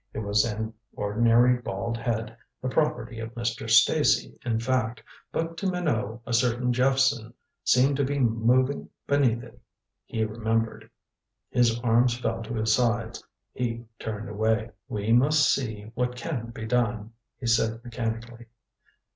It 0.15 0.17
was 0.21 0.43
an 0.45 0.73
ordinary 0.95 1.61
bald 1.61 1.95
head, 1.95 2.35
the 2.59 2.69
property 2.69 3.19
of 3.19 3.35
Mr. 3.35 3.69
Stacy 3.69 4.35
in 4.43 4.59
fact, 4.59 5.03
but 5.31 5.57
to 5.57 5.67
Minot 5.69 6.21
a 6.25 6.33
certain 6.33 6.73
Jephson 6.73 7.35
seemed 7.63 7.97
to 7.97 8.03
be 8.03 8.17
moving 8.17 8.89
beneath 9.05 9.43
it 9.43 9.61
He 10.07 10.23
remembered. 10.23 10.89
His 11.51 11.79
arms 11.81 12.17
fell 12.17 12.41
to 12.41 12.55
his 12.55 12.73
sides. 12.73 13.23
He 13.53 13.85
turned 13.99 14.27
away. 14.27 14.71
"We 14.89 15.13
must 15.13 15.53
see 15.53 15.91
what 15.93 16.15
can 16.15 16.47
be 16.49 16.65
done," 16.65 17.13
he 17.39 17.45
said 17.45 17.83
mechanically. 17.85 18.47